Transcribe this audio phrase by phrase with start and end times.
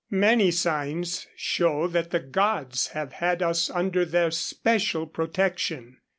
[0.11, 5.97] _Many signs show that the Gods have had us under their special protection.